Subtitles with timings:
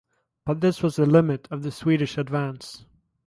[0.47, 2.85] But this was the limit of the Swedish advance.